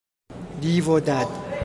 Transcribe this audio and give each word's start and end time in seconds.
دیو 0.61 0.85
و 0.89 0.99
دد 0.99 1.51